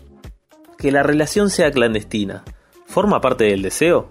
Que 0.77 0.93
la 0.93 1.03
relación 1.03 1.49
sea 1.49 1.71
clandestina, 1.71 2.45
¿forma 2.85 3.19
parte 3.19 3.43
del 3.43 3.63
deseo? 3.63 4.09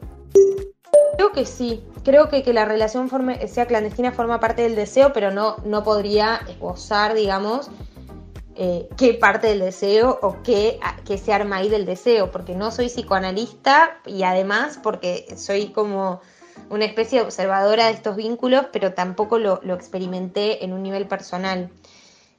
Creo 1.19 1.33
que 1.33 1.47
sí, 1.47 1.83
creo 2.05 2.29
que 2.29 2.45
que 2.45 2.53
la 2.53 2.65
relación 2.65 3.11
sea 3.49 3.67
clandestina 3.67 4.13
forma 4.13 4.39
parte 4.39 4.63
del 4.63 4.77
deseo, 4.77 5.13
pero 5.13 5.33
no, 5.33 5.57
no 5.65 5.83
podría 5.83 6.41
esbozar, 6.49 7.15
digamos, 7.15 7.73
eh, 8.55 8.89
qué 8.97 9.15
parte 9.15 9.49
del 9.49 9.59
deseo 9.59 10.21
o 10.23 10.41
qué, 10.45 10.79
qué, 11.05 11.19
se 11.19 11.33
arma 11.33 11.57
ahí 11.57 11.69
del 11.69 11.87
deseo, 11.87 12.31
porque 12.31 12.55
no 12.55 12.71
soy 12.71 12.87
psicoanalista 12.87 13.99
y 14.07 14.23
además 14.23 14.79
porque 14.81 15.27
soy 15.37 15.71
como 15.73 16.21
una 16.71 16.85
especie 16.85 17.19
de 17.19 17.25
observadora 17.25 17.87
de 17.87 17.95
estos 17.95 18.15
vínculos, 18.15 18.67
pero 18.73 18.95
tampoco 18.95 19.41
lo, 19.41 19.59
lo 19.65 19.75
experimenté 19.75 20.65
en 20.65 20.73
un 20.73 20.85
nivel 20.85 21.09
personal 21.09 21.69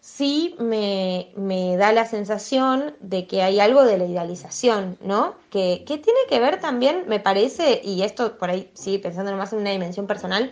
sí 0.01 0.55
me, 0.59 1.75
da 1.77 1.91
la 1.91 2.05
sensación 2.05 2.95
de 2.99 3.27
que 3.27 3.41
hay 3.43 3.59
algo 3.59 3.83
de 3.83 3.97
la 3.97 4.05
idealización, 4.05 4.97
¿no? 5.01 5.35
Que, 5.49 5.83
tiene 5.85 6.19
que 6.29 6.39
ver 6.39 6.59
también, 6.59 7.05
me 7.07 7.19
parece, 7.19 7.81
y 7.83 8.03
esto 8.03 8.37
por 8.37 8.49
ahí 8.49 8.71
sí, 8.73 8.97
pensando 8.97 9.35
más 9.35 9.53
en 9.53 9.59
una 9.59 9.71
dimensión 9.71 10.07
personal, 10.07 10.51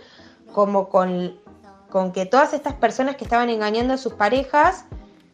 como 0.54 0.89
con, 0.89 1.39
con 1.89 2.12
que 2.12 2.25
todas 2.25 2.54
estas 2.54 2.74
personas 2.74 3.16
que 3.16 3.24
estaban 3.24 3.50
engañando 3.50 3.94
a 3.94 3.98
sus 3.98 4.13
parejas, 4.13 4.86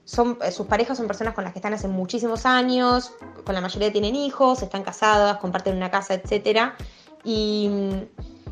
son, 0.05 0.37
eh, 0.43 0.51
sus 0.51 0.67
parejas 0.67 0.97
son 0.97 1.07
personas 1.07 1.33
con 1.33 1.43
las 1.43 1.53
que 1.53 1.59
están 1.59 1.73
hace 1.73 1.87
muchísimos 1.87 2.45
años, 2.45 3.13
con 3.45 3.55
la 3.55 3.61
mayoría 3.61 3.91
tienen 3.91 4.15
hijos, 4.15 4.61
están 4.61 4.83
casadas, 4.83 5.37
comparten 5.37 5.75
una 5.75 5.89
casa, 5.89 6.13
etc. 6.13 6.73
Y, 7.23 7.69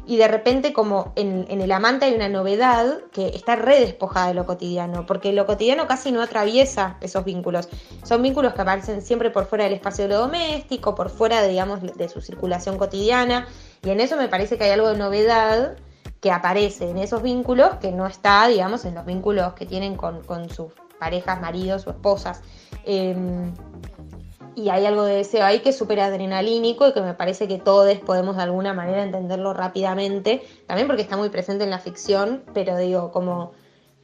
y 0.06 0.18
de 0.18 0.28
repente 0.28 0.74
como 0.74 1.14
en, 1.16 1.46
el 1.50 1.72
amante 1.72 2.06
hay 2.06 2.14
una 2.14 2.30
novedad 2.30 3.00
que 3.12 3.28
está 3.28 3.56
re 3.56 3.80
despojada 3.80 4.30
de 4.30 4.34
lo 4.34 4.46
cotidiano, 4.46 5.06
porque 5.06 5.32
lo 5.32 5.46
cotidiano 5.46 5.88
casi 5.88 6.12
no 6.12 6.22
atraviesa 6.22 6.98
esos 7.02 7.24
vínculos. 7.24 7.70
Son 8.04 8.22
vínculos 8.22 8.54
que 8.54 8.62
aparecen 8.62 9.02
siempre 9.02 9.30
por 9.30 9.46
fuera 9.46 9.66
del 9.66 9.74
espacio 9.74 10.06
de 10.06 10.10
lo 10.10 10.20
doméstico, 10.20 10.96
por 10.96 11.10
fuera, 11.10 11.44
digamos, 11.44 11.82
de 11.82 12.10
su 12.10 12.22
circulación 12.22 12.78
cotidiana, 12.78 13.48
y 13.84 13.90
en 13.90 14.00
eso 14.00 14.18
me 14.18 14.28
parece 14.28 14.58
que 14.58 14.66
hay 14.66 14.72
algo 14.72 14.90
de 14.90 14.98
novedad 14.98 15.78
que 16.20 16.32
aparece 16.32 16.90
en 16.90 16.98
esos 16.98 17.24
vínculos 17.24 17.76
que 17.82 17.92
no 17.92 18.06
está, 18.06 18.48
digamos, 18.48 18.86
en 18.86 18.96
los 18.96 19.06
vínculos 19.06 19.54
que 19.54 19.66
tienen 19.66 19.96
con, 19.96 20.24
con 20.24 20.50
sus 20.50 20.72
parejas, 21.00 21.42
maridos 21.42 21.88
o 21.88 21.92
esposas. 21.92 22.42
Eh, 22.86 23.16
y 24.56 24.70
hay 24.70 24.86
algo 24.86 25.06
de 25.06 25.16
deseo 25.18 25.46
ahí 25.46 25.60
que 25.60 25.70
es 25.70 25.78
súper 25.78 26.00
adrenalínico 26.00 26.88
y 26.88 26.94
que 26.94 27.02
me 27.02 27.14
parece 27.14 27.48
que 27.48 27.58
todos 27.58 27.98
podemos 28.00 28.36
de 28.36 28.44
alguna 28.44 28.74
manera 28.74 29.04
entenderlo 29.04 29.54
rápidamente, 29.54 30.44
también 30.68 30.88
porque 30.88 31.02
está 31.02 31.18
muy 31.18 31.30
presente 31.30 31.64
en 31.64 31.70
la 31.70 31.80
ficción, 31.80 32.44
pero 32.54 32.78
digo, 32.78 33.12
como 33.12 33.54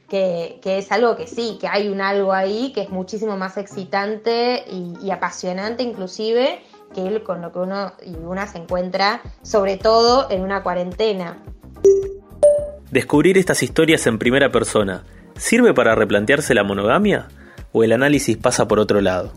que, 0.08 0.58
que 0.62 0.78
es 0.78 0.90
algo 0.90 1.16
que 1.16 1.26
sí, 1.26 1.58
que 1.60 1.68
hay 1.68 1.88
un 1.88 2.00
algo 2.00 2.32
ahí 2.32 2.72
que 2.72 2.82
es 2.82 2.90
muchísimo 2.90 3.36
más 3.36 3.56
excitante 3.56 4.64
y, 4.70 5.10
apasionante 5.10 5.82
inclusive 5.82 6.60
que 6.94 7.06
el 7.06 7.22
con 7.22 7.42
lo 7.42 7.52
que 7.52 7.58
uno 7.58 7.92
y 8.04 8.14
una 8.16 8.46
se 8.46 8.58
encuentra, 8.58 9.20
sobre 9.42 9.76
todo 9.76 10.30
en 10.30 10.42
una 10.42 10.62
cuarentena. 10.62 11.36
Descubrir 12.90 13.36
estas 13.36 13.62
historias 13.62 14.06
en 14.06 14.18
primera 14.18 14.50
persona, 14.50 15.04
¿sirve 15.36 15.74
para 15.74 15.94
replantearse 15.94 16.54
la 16.54 16.64
monogamia? 16.64 17.28
¿O 17.72 17.84
el 17.84 17.92
análisis 17.92 18.38
pasa 18.38 18.66
por 18.66 18.78
otro 18.78 19.02
lado? 19.02 19.32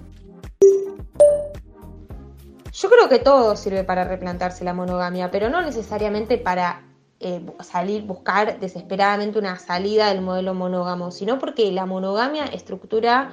Creo 3.01 3.09
que 3.09 3.25
todo 3.25 3.55
sirve 3.55 3.83
para 3.83 4.03
replantarse 4.03 4.63
la 4.63 4.75
monogamia, 4.75 5.31
pero 5.31 5.49
no 5.49 5.63
necesariamente 5.63 6.37
para 6.37 6.83
eh, 7.19 7.43
salir, 7.61 8.03
buscar 8.03 8.59
desesperadamente 8.59 9.39
una 9.39 9.57
salida 9.57 10.09
del 10.09 10.21
modelo 10.21 10.53
monógamo, 10.53 11.09
sino 11.09 11.39
porque 11.39 11.71
la 11.71 11.87
monogamia 11.87 12.45
estructura 12.45 13.31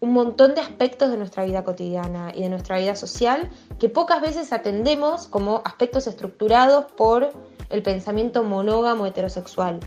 un 0.00 0.12
montón 0.12 0.56
de 0.56 0.60
aspectos 0.60 1.12
de 1.12 1.18
nuestra 1.18 1.44
vida 1.44 1.62
cotidiana 1.62 2.32
y 2.34 2.42
de 2.42 2.48
nuestra 2.48 2.78
vida 2.78 2.96
social 2.96 3.48
que 3.78 3.88
pocas 3.88 4.20
veces 4.20 4.52
atendemos 4.52 5.28
como 5.28 5.62
aspectos 5.64 6.08
estructurados 6.08 6.86
por 6.96 7.30
el 7.70 7.82
pensamiento 7.84 8.42
monógamo 8.42 9.06
heterosexual 9.06 9.78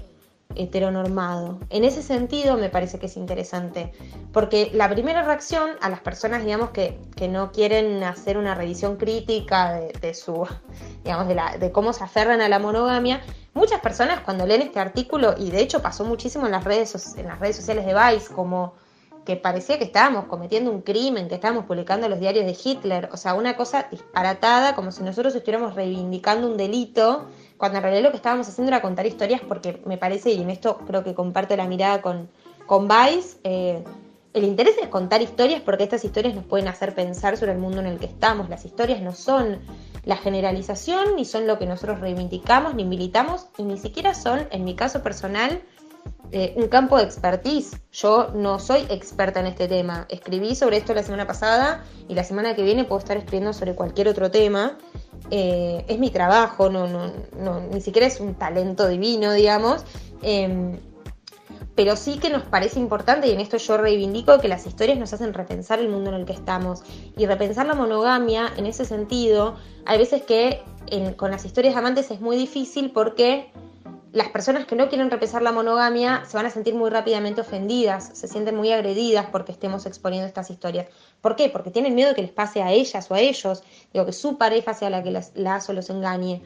heteronormado. 0.56 1.60
En 1.70 1.84
ese 1.84 2.02
sentido 2.02 2.58
me 2.58 2.70
parece 2.70 3.00
que 3.00 3.06
es 3.06 3.18
interesante, 3.18 3.92
porque 4.34 4.72
la 4.74 4.90
primera 4.90 5.24
reacción 5.24 5.72
a 5.82 5.90
las 5.90 6.00
personas, 6.00 6.44
digamos, 6.44 6.72
que, 6.72 7.00
que 7.16 7.28
no 7.28 7.52
quieren 7.52 8.04
hacer 8.04 8.38
una 8.38 8.56
revisión 8.56 8.98
crítica 8.98 9.74
de, 9.74 9.94
de 9.94 10.14
su, 10.14 10.48
digamos, 11.04 11.28
de, 11.28 11.36
la, 11.36 11.58
de 11.58 11.72
cómo 11.72 11.94
se 11.94 12.04
aferran 12.04 12.42
a 12.42 12.50
la 12.50 12.60
monogamia, 12.60 13.22
muchas 13.54 13.80
personas 13.82 14.22
cuando 14.22 14.46
leen 14.46 14.62
este 14.62 14.80
artículo, 14.80 15.36
y 15.38 15.52
de 15.52 15.62
hecho 15.62 15.82
pasó 15.82 16.04
muchísimo 16.04 16.46
en 16.46 16.52
las 16.52 16.64
redes, 16.64 17.16
en 17.18 17.28
las 17.28 17.40
redes 17.40 17.56
sociales 17.56 17.86
de 17.86 17.94
Vice, 17.94 18.34
como 18.34 18.74
que 19.26 19.36
parecía 19.36 19.78
que 19.78 19.84
estábamos 19.84 20.26
cometiendo 20.26 20.72
un 20.72 20.82
crimen, 20.82 21.28
que 21.28 21.36
estábamos 21.36 21.66
publicando 21.66 22.10
los 22.10 22.20
diarios 22.20 22.46
de 22.46 22.58
Hitler, 22.62 23.10
o 23.12 23.18
sea, 23.18 23.34
una 23.36 23.56
cosa 23.56 23.88
disparatada, 23.92 24.76
como 24.76 24.92
si 24.92 25.04
nosotros 25.04 25.36
estuviéramos 25.36 25.76
reivindicando 25.76 26.48
un 26.48 26.58
delito 26.58 27.28
cuando 27.58 27.78
en 27.78 27.84
realidad 27.84 28.04
lo 28.04 28.12
que 28.12 28.18
estábamos 28.18 28.48
haciendo 28.48 28.70
era 28.70 28.82
contar 28.82 29.06
historias 29.06 29.42
porque 29.48 29.82
me 29.86 29.98
parece, 29.98 30.32
y 30.32 30.42
en 30.42 30.50
esto 30.50 30.78
creo 30.88 31.04
que 31.04 31.14
comparto 31.14 31.56
la 31.58 31.68
mirada 31.68 32.02
con, 32.02 32.30
con 32.66 32.88
Vice, 32.88 33.38
eh, 33.44 33.84
el 34.34 34.44
interés 34.44 34.76
es 34.82 34.88
contar 34.88 35.22
historias 35.22 35.62
porque 35.62 35.84
estas 35.84 36.04
historias 36.06 36.36
nos 36.36 36.46
pueden 36.46 36.68
hacer 36.68 36.94
pensar 36.94 37.36
sobre 37.36 37.54
el 37.54 37.58
mundo 37.58 37.80
en 37.80 37.88
el 37.88 37.98
que 37.98 38.06
estamos. 38.06 38.48
Las 38.48 38.64
historias 38.64 39.02
no 39.02 39.14
son 39.14 39.60
la 40.06 40.18
generalización, 40.18 41.16
ni 41.16 41.26
son 41.26 41.48
lo 41.48 41.58
que 41.58 41.66
nosotros 41.66 42.00
reivindicamos, 42.00 42.76
ni 42.76 42.86
militamos, 42.86 43.48
y 43.58 43.64
ni 43.64 43.78
siquiera 43.78 44.14
son, 44.14 44.48
en 44.52 44.64
mi 44.64 44.76
caso 44.76 45.02
personal, 45.02 45.62
eh, 46.32 46.54
un 46.56 46.68
campo 46.68 46.98
de 46.98 47.04
expertise. 47.04 47.80
Yo 47.92 48.30
no 48.36 48.60
soy 48.60 48.82
experta 48.90 49.40
en 49.40 49.48
este 49.48 49.68
tema. 49.68 50.06
Escribí 50.10 50.56
sobre 50.56 50.78
esto 50.78 50.94
la 50.94 51.04
semana 51.04 51.26
pasada 51.26 51.84
y 52.08 52.14
la 52.14 52.24
semana 52.24 52.56
que 52.56 52.64
viene 52.64 52.84
puedo 52.84 53.00
estar 53.00 53.18
escribiendo 53.18 53.54
sobre 53.54 53.76
cualquier 53.76 54.08
otro 54.08 54.30
tema. 54.30 54.78
Eh, 55.32 55.86
es 55.88 55.98
mi 56.00 56.12
trabajo, 56.12 56.70
no, 56.70 56.88
no, 56.88 57.60
ni 57.72 57.82
siquiera 57.82 58.08
es 58.08 58.20
un 58.20 58.36
talento 58.36 58.88
divino, 58.88 59.34
digamos. 59.34 59.84
Eh, 60.22 60.78
pero 61.80 61.96
sí 61.96 62.20
que 62.20 62.30
nos 62.30 62.44
parece 62.44 62.78
importante, 62.78 63.30
y 63.30 63.32
en 63.32 63.40
esto 63.40 63.56
yo 63.56 63.78
reivindico, 63.78 64.38
que 64.40 64.50
las 64.50 64.68
historias 64.68 64.98
nos 64.98 65.14
hacen 65.14 65.34
repensar 65.34 65.80
el 65.80 65.88
mundo 65.88 66.10
en 66.10 66.18
el 66.18 66.26
que 66.26 66.34
estamos. 66.34 66.84
Y 67.18 67.26
repensar 67.26 67.68
la 67.68 67.74
monogamia, 67.74 68.52
en 68.58 68.66
ese 68.66 68.84
sentido, 68.84 69.56
hay 69.86 69.98
veces 69.98 70.24
que 70.24 70.62
con 71.16 71.32
las 71.32 71.46
historias 71.46 71.78
amantes 71.78 72.12
es 72.12 72.20
muy 72.20 72.36
difícil 72.36 72.92
porque 72.92 73.52
las 74.12 74.30
personas 74.30 74.66
que 74.66 74.76
no 74.76 74.90
quieren 74.90 75.12
repensar 75.12 75.42
la 75.42 75.52
monogamia 75.52 76.24
se 76.26 76.36
van 76.36 76.46
a 76.46 76.50
sentir 76.50 76.74
muy 76.74 76.90
rápidamente 76.90 77.42
ofendidas, 77.42 78.12
se 78.14 78.28
sienten 78.28 78.56
muy 78.56 78.72
agredidas 78.72 79.28
porque 79.32 79.52
estemos 79.52 79.86
exponiendo 79.86 80.28
estas 80.28 80.50
historias. 80.50 80.88
¿Por 81.22 81.36
qué? 81.36 81.50
Porque 81.50 81.72
tienen 81.72 81.96
miedo 81.96 82.16
que 82.16 82.22
les 82.22 82.32
pase 82.32 82.62
a 82.62 82.72
ellas 82.72 83.10
o 83.12 83.14
a 83.14 83.20
ellos, 83.20 83.64
digo, 83.94 84.06
que 84.06 84.14
su 84.14 84.38
pareja 84.38 84.74
sea 84.74 84.90
la 84.90 85.04
que 85.04 85.12
las, 85.12 85.32
las 85.36 85.70
o 85.70 85.74
los 85.74 85.90
engañe. 85.90 86.42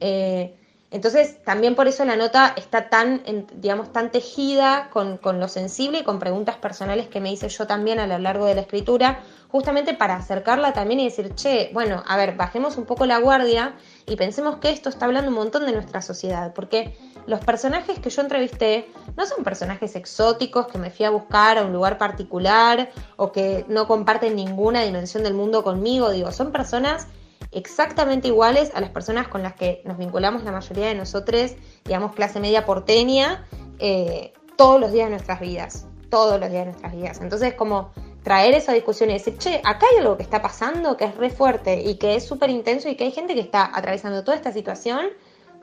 Eh, 0.00 0.54
entonces, 0.90 1.42
también 1.44 1.74
por 1.74 1.86
eso 1.86 2.02
la 2.06 2.16
nota 2.16 2.54
está 2.56 2.88
tan, 2.88 3.22
digamos, 3.56 3.92
tan 3.92 4.10
tejida 4.10 4.88
con, 4.90 5.18
con, 5.18 5.38
lo 5.38 5.46
sensible 5.46 5.98
y 5.98 6.02
con 6.02 6.18
preguntas 6.18 6.56
personales 6.56 7.08
que 7.08 7.20
me 7.20 7.30
hice 7.30 7.50
yo 7.50 7.66
también 7.66 8.00
a 8.00 8.06
lo 8.06 8.18
largo 8.18 8.46
de 8.46 8.54
la 8.54 8.62
escritura, 8.62 9.20
justamente 9.48 9.92
para 9.92 10.16
acercarla 10.16 10.72
también 10.72 11.00
y 11.00 11.04
decir, 11.04 11.34
che, 11.34 11.70
bueno, 11.74 12.02
a 12.06 12.16
ver, 12.16 12.36
bajemos 12.36 12.78
un 12.78 12.86
poco 12.86 13.04
la 13.04 13.18
guardia 13.18 13.74
y 14.06 14.16
pensemos 14.16 14.56
que 14.56 14.70
esto 14.70 14.88
está 14.88 15.04
hablando 15.04 15.28
un 15.28 15.36
montón 15.36 15.66
de 15.66 15.72
nuestra 15.72 16.00
sociedad, 16.00 16.54
porque 16.54 16.96
los 17.26 17.40
personajes 17.40 17.98
que 17.98 18.08
yo 18.08 18.22
entrevisté 18.22 18.88
no 19.14 19.26
son 19.26 19.44
personajes 19.44 19.94
exóticos 19.94 20.68
que 20.68 20.78
me 20.78 20.90
fui 20.90 21.04
a 21.04 21.10
buscar 21.10 21.58
a 21.58 21.64
un 21.64 21.72
lugar 21.74 21.98
particular 21.98 22.90
o 23.16 23.30
que 23.30 23.66
no 23.68 23.86
comparten 23.86 24.36
ninguna 24.36 24.82
dimensión 24.84 25.22
del 25.22 25.34
mundo 25.34 25.62
conmigo, 25.62 26.08
digo, 26.10 26.32
son 26.32 26.50
personas 26.50 27.08
exactamente 27.52 28.28
iguales 28.28 28.70
a 28.74 28.80
las 28.80 28.90
personas 28.90 29.28
con 29.28 29.42
las 29.42 29.54
que 29.54 29.82
nos 29.84 29.98
vinculamos 29.98 30.44
la 30.44 30.52
mayoría 30.52 30.86
de 30.86 30.94
nosotros, 30.94 31.54
digamos, 31.84 32.14
clase 32.14 32.40
media 32.40 32.64
porteña, 32.64 33.46
eh, 33.78 34.32
todos 34.56 34.80
los 34.80 34.92
días 34.92 35.06
de 35.06 35.10
nuestras 35.10 35.40
vidas, 35.40 35.86
todos 36.10 36.40
los 36.40 36.50
días 36.50 36.66
de 36.66 36.72
nuestras 36.72 36.92
vidas. 36.94 37.20
Entonces, 37.20 37.54
como 37.54 37.90
traer 38.22 38.54
esa 38.54 38.72
discusión 38.72 39.10
y 39.10 39.14
decir, 39.14 39.38
che, 39.38 39.62
acá 39.64 39.86
hay 39.90 39.98
algo 39.98 40.16
que 40.16 40.22
está 40.22 40.42
pasando 40.42 40.96
que 40.96 41.06
es 41.06 41.16
re 41.16 41.30
fuerte 41.30 41.82
y 41.82 41.94
que 41.94 42.16
es 42.16 42.26
súper 42.26 42.50
intenso 42.50 42.88
y 42.88 42.96
que 42.96 43.04
hay 43.04 43.12
gente 43.12 43.34
que 43.34 43.40
está 43.40 43.70
atravesando 43.72 44.24
toda 44.24 44.36
esta 44.36 44.52
situación 44.52 45.06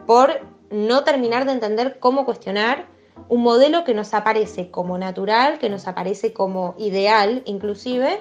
por 0.07 0.41
no 0.71 1.03
terminar 1.03 1.45
de 1.45 1.51
entender 1.51 1.99
cómo 1.99 2.25
cuestionar 2.25 2.87
un 3.29 3.43
modelo 3.43 3.83
que 3.83 3.93
nos 3.93 4.13
aparece 4.13 4.71
como 4.71 4.97
natural, 4.97 5.59
que 5.59 5.69
nos 5.69 5.87
aparece 5.87 6.33
como 6.33 6.75
ideal 6.77 7.43
inclusive, 7.45 8.19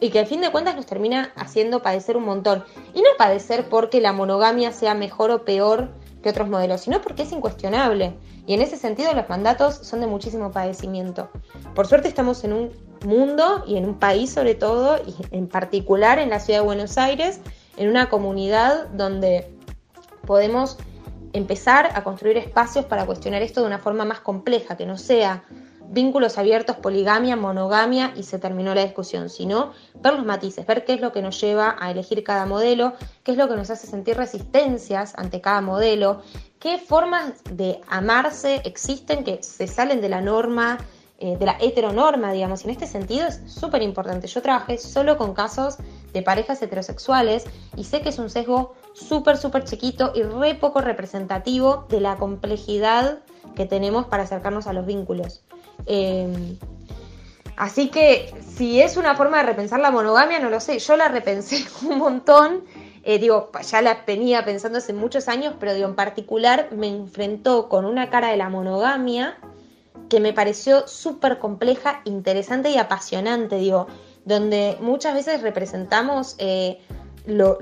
y 0.00 0.10
que 0.10 0.20
al 0.20 0.26
fin 0.26 0.40
de 0.40 0.50
cuentas 0.50 0.76
nos 0.76 0.86
termina 0.86 1.32
haciendo 1.36 1.82
padecer 1.82 2.16
un 2.16 2.24
montón. 2.24 2.64
Y 2.94 3.02
no 3.02 3.08
padecer 3.16 3.68
porque 3.68 4.00
la 4.00 4.12
monogamia 4.12 4.72
sea 4.72 4.94
mejor 4.94 5.30
o 5.30 5.44
peor 5.44 5.90
que 6.22 6.30
otros 6.30 6.48
modelos, 6.48 6.82
sino 6.82 7.00
porque 7.00 7.22
es 7.22 7.32
incuestionable. 7.32 8.14
Y 8.46 8.54
en 8.54 8.62
ese 8.62 8.76
sentido 8.76 9.12
los 9.12 9.28
mandatos 9.28 9.76
son 9.76 10.00
de 10.00 10.06
muchísimo 10.06 10.50
padecimiento. 10.50 11.30
Por 11.74 11.86
suerte 11.86 12.08
estamos 12.08 12.44
en 12.44 12.52
un 12.52 12.70
mundo 13.04 13.64
y 13.66 13.76
en 13.76 13.84
un 13.84 13.98
país 13.98 14.32
sobre 14.32 14.54
todo, 14.54 14.98
y 15.06 15.14
en 15.36 15.48
particular 15.48 16.18
en 16.18 16.30
la 16.30 16.40
ciudad 16.40 16.60
de 16.60 16.64
Buenos 16.64 16.98
Aires, 16.98 17.40
en 17.76 17.88
una 17.88 18.08
comunidad 18.08 18.88
donde 18.88 19.50
podemos 20.26 20.78
empezar 21.32 21.90
a 21.94 22.02
construir 22.02 22.36
espacios 22.38 22.84
para 22.86 23.06
cuestionar 23.06 23.42
esto 23.42 23.60
de 23.60 23.66
una 23.66 23.78
forma 23.78 24.04
más 24.04 24.20
compleja, 24.20 24.76
que 24.76 24.86
no 24.86 24.96
sea 24.96 25.44
vínculos 25.90 26.38
abiertos, 26.38 26.76
poligamia, 26.76 27.36
monogamia 27.36 28.12
y 28.16 28.22
se 28.22 28.38
terminó 28.38 28.74
la 28.74 28.84
discusión, 28.84 29.30
sino 29.30 29.72
ver 29.94 30.14
los 30.14 30.24
matices, 30.24 30.66
ver 30.66 30.84
qué 30.84 30.94
es 30.94 31.00
lo 31.00 31.12
que 31.12 31.22
nos 31.22 31.40
lleva 31.40 31.76
a 31.78 31.90
elegir 31.90 32.22
cada 32.24 32.46
modelo, 32.46 32.94
qué 33.24 33.32
es 33.32 33.38
lo 33.38 33.48
que 33.48 33.56
nos 33.56 33.70
hace 33.70 33.86
sentir 33.86 34.16
resistencias 34.16 35.14
ante 35.16 35.40
cada 35.40 35.60
modelo, 35.60 36.22
qué 36.58 36.78
formas 36.78 37.32
de 37.50 37.80
amarse 37.88 38.62
existen 38.64 39.24
que 39.24 39.42
se 39.42 39.66
salen 39.66 40.00
de 40.00 40.08
la 40.08 40.20
norma, 40.20 40.78
eh, 41.20 41.36
de 41.36 41.46
la 41.46 41.56
heteronorma, 41.58 42.32
digamos, 42.32 42.62
y 42.62 42.64
en 42.66 42.70
este 42.70 42.86
sentido 42.86 43.26
es 43.26 43.40
súper 43.46 43.82
importante. 43.82 44.28
Yo 44.28 44.40
trabajé 44.40 44.78
solo 44.78 45.16
con 45.16 45.34
casos 45.34 45.78
de 46.12 46.22
parejas 46.22 46.62
heterosexuales 46.62 47.44
y 47.76 47.84
sé 47.84 48.02
que 48.02 48.10
es 48.10 48.18
un 48.18 48.30
sesgo 48.30 48.74
súper, 48.92 49.36
súper 49.36 49.64
chiquito 49.64 50.12
y 50.14 50.22
re 50.22 50.54
poco 50.54 50.80
representativo 50.80 51.86
de 51.88 52.00
la 52.00 52.16
complejidad 52.16 53.18
que 53.56 53.66
tenemos 53.66 54.06
para 54.06 54.22
acercarnos 54.22 54.68
a 54.68 54.72
los 54.72 54.86
vínculos. 54.86 55.42
Eh, 55.86 56.56
así 57.56 57.88
que 57.88 58.32
si 58.56 58.80
es 58.80 58.96
una 58.96 59.14
forma 59.16 59.38
de 59.38 59.44
repensar 59.44 59.80
la 59.80 59.90
monogamia, 59.90 60.38
no 60.38 60.50
lo 60.50 60.60
sé. 60.60 60.78
Yo 60.78 60.96
la 60.96 61.08
repensé 61.08 61.64
un 61.82 61.98
montón. 61.98 62.64
Eh, 63.04 63.18
digo, 63.18 63.50
ya 63.62 63.80
la 63.80 64.02
venía 64.06 64.44
pensando 64.44 64.78
hace 64.78 64.92
muchos 64.92 65.28
años, 65.28 65.54
pero 65.58 65.72
digo, 65.74 65.88
en 65.88 65.94
particular 65.94 66.68
me 66.72 66.88
enfrentó 66.88 67.68
con 67.68 67.84
una 67.84 68.10
cara 68.10 68.28
de 68.28 68.36
la 68.36 68.48
monogamia 68.48 69.38
que 70.10 70.20
me 70.20 70.32
pareció 70.32 70.86
súper 70.86 71.38
compleja, 71.38 72.00
interesante 72.04 72.70
y 72.70 72.78
apasionante, 72.78 73.56
digo, 73.56 73.86
donde 74.24 74.76
muchas 74.80 75.14
veces 75.14 75.42
representamos 75.42 76.34
eh, 76.38 76.80
lo 77.26 77.58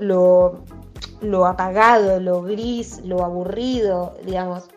lo 1.21 1.45
apagado, 1.45 2.19
lo 2.19 2.43
gris, 2.43 3.01
lo 3.03 3.23
aburrido, 3.23 4.15
digamos, 4.23 4.69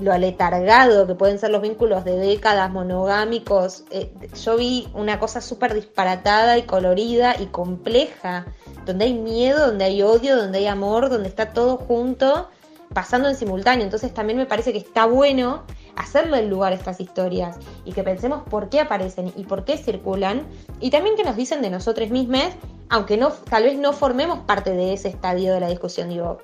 lo 0.00 0.12
aletargado 0.12 1.06
que 1.06 1.14
pueden 1.14 1.38
ser 1.38 1.50
los 1.50 1.62
vínculos 1.62 2.04
de 2.04 2.16
décadas 2.16 2.70
monogámicos. 2.70 3.84
Eh, 3.90 4.12
yo 4.42 4.56
vi 4.56 4.88
una 4.94 5.18
cosa 5.18 5.40
súper 5.40 5.74
disparatada 5.74 6.58
y 6.58 6.62
colorida 6.62 7.34
y 7.38 7.46
compleja, 7.46 8.46
donde 8.86 9.06
hay 9.06 9.14
miedo, 9.14 9.66
donde 9.66 9.84
hay 9.84 10.02
odio, 10.02 10.36
donde 10.36 10.58
hay 10.58 10.66
amor, 10.66 11.10
donde 11.10 11.28
está 11.28 11.52
todo 11.52 11.76
junto, 11.76 12.48
pasando 12.94 13.28
en 13.28 13.36
simultáneo. 13.36 13.84
Entonces 13.84 14.12
también 14.12 14.38
me 14.38 14.46
parece 14.46 14.72
que 14.72 14.78
está 14.78 15.06
bueno 15.06 15.64
hacerle 15.96 16.40
el 16.40 16.48
lugar 16.48 16.72
a 16.72 16.76
estas 16.76 17.00
historias 17.00 17.58
y 17.84 17.92
que 17.92 18.02
pensemos 18.02 18.42
por 18.48 18.68
qué 18.68 18.80
aparecen 18.80 19.32
y 19.36 19.44
por 19.44 19.64
qué 19.64 19.76
circulan 19.76 20.46
y 20.80 20.90
también 20.90 21.16
que 21.16 21.24
nos 21.24 21.36
dicen 21.36 21.60
de 21.62 21.70
nosotros 21.70 22.08
mismos, 22.10 22.48
aunque 22.88 23.16
no, 23.16 23.30
tal 23.30 23.64
vez 23.64 23.78
no 23.78 23.92
formemos 23.92 24.40
parte 24.40 24.72
de 24.72 24.94
ese 24.94 25.08
estadio 25.08 25.52
de 25.52 25.60
la 25.60 25.68
discusión, 25.68 26.08
digo, 26.08 26.38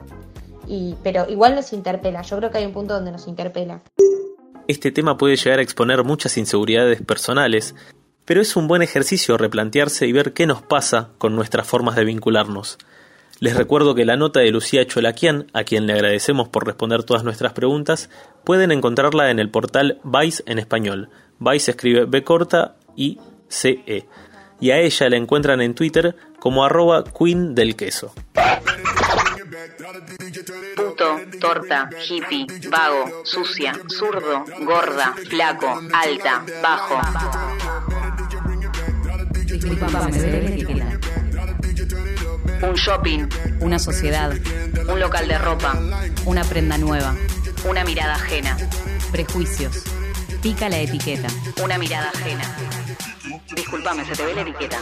pero 1.03 1.29
igual 1.29 1.55
nos 1.55 1.73
interpela, 1.73 2.23
yo 2.23 2.37
creo 2.39 2.51
que 2.51 2.59
hay 2.59 2.67
un 2.67 2.73
punto 2.73 2.95
donde 2.95 3.13
nos 3.13 3.27
interpela. 3.29 3.83
Este 4.69 4.91
tema 4.91 5.17
puede 5.17 5.37
llegar 5.37 5.61
a 5.61 5.63
exponer 5.63 6.03
muchas 6.03 6.37
inseguridades 6.37 7.01
personales, 7.03 7.75
pero 8.25 8.41
es 8.41 8.57
un 8.57 8.67
buen 8.67 8.83
ejercicio 8.83 9.37
replantearse 9.39 10.07
y 10.07 10.13
ver 10.13 10.33
qué 10.33 10.47
nos 10.47 10.63
pasa 10.63 11.11
con 11.19 11.37
nuestras 11.37 11.67
formas 11.67 11.95
de 11.95 12.05
vincularnos. 12.05 12.79
Les 13.39 13.55
recuerdo 13.55 13.95
que 13.95 14.07
la 14.07 14.17
nota 14.17 14.41
de 14.41 14.51
Lucía 14.51 14.87
Cholaquian, 14.87 15.47
a 15.53 15.63
quien 15.63 15.87
le 15.87 15.93
agradecemos 15.93 16.49
por 16.49 16.67
responder 16.67 17.05
todas 17.05 17.23
nuestras 17.23 17.53
preguntas, 17.53 18.09
pueden 18.45 18.73
encontrarla 18.73 19.31
en 19.31 19.39
el 19.39 19.51
portal 19.51 20.01
Vice 20.03 20.43
en 20.47 20.59
español. 20.59 21.11
Vice 21.39 21.73
escribe 21.73 22.07
B 22.07 22.25
corta 22.25 22.77
y 22.97 23.21
C 23.49 23.85
E. 23.87 24.07
Y 24.59 24.71
a 24.71 24.79
ella 24.79 25.11
la 25.11 25.19
encuentran 25.19 25.61
en 25.61 25.75
Twitter 25.75 26.17
como 26.41 26.65
arroba 26.65 27.05
Queen 27.05 27.55
del 27.55 27.77
Queso. 27.77 28.13
Puto, 30.77 31.21
torta, 31.41 31.89
hippie, 32.09 32.47
vago, 32.69 33.23
sucia, 33.25 33.73
zurdo, 33.89 34.45
gorda, 34.61 35.15
flaco, 35.29 35.81
alta, 35.93 36.45
bajo. 36.63 37.01
Un 42.63 42.75
shopping, 42.75 43.29
una 43.61 43.79
sociedad, 43.79 44.33
un 44.89 45.01
local 45.01 45.29
de 45.29 45.39
ropa, 45.39 45.79
una 46.25 46.45
prenda 46.45 46.79
nueva, 46.79 47.15
una 47.69 47.85
mirada 47.85 48.15
ajena, 48.15 48.57
prejuicios. 49.11 49.85
Pica 50.43 50.69
la 50.69 50.79
etiqueta, 50.79 51.29
una 51.63 51.79
mirada 51.79 52.11
ajena. 52.11 52.57
Disculpame, 53.55 54.05
se 54.05 54.15
te 54.15 54.25
ve 54.25 54.35
la 54.35 54.43
etiqueta. 54.43 54.79